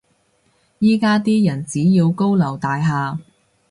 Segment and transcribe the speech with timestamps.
[0.79, 3.19] 依家啲人只要高樓大廈